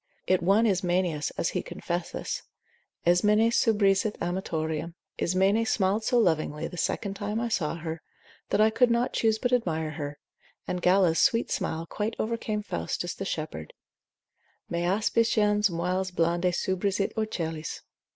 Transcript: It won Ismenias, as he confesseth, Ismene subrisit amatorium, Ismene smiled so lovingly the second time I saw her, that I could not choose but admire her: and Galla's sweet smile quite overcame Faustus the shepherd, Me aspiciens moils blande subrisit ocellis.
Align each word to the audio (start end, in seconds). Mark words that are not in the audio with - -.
It 0.25 0.41
won 0.41 0.65
Ismenias, 0.65 1.29
as 1.37 1.49
he 1.49 1.61
confesseth, 1.61 2.41
Ismene 3.05 3.51
subrisit 3.51 4.17
amatorium, 4.17 4.95
Ismene 5.19 5.63
smiled 5.63 6.03
so 6.03 6.17
lovingly 6.17 6.67
the 6.67 6.75
second 6.75 7.13
time 7.13 7.39
I 7.39 7.49
saw 7.49 7.75
her, 7.75 8.01
that 8.49 8.59
I 8.59 8.71
could 8.71 8.89
not 8.89 9.13
choose 9.13 9.37
but 9.37 9.53
admire 9.53 9.91
her: 9.91 10.17
and 10.67 10.81
Galla's 10.81 11.19
sweet 11.19 11.51
smile 11.51 11.85
quite 11.85 12.15
overcame 12.17 12.63
Faustus 12.63 13.13
the 13.13 13.25
shepherd, 13.25 13.73
Me 14.71 14.79
aspiciens 14.85 15.69
moils 15.69 16.09
blande 16.09 16.51
subrisit 16.51 17.13
ocellis. 17.15 17.81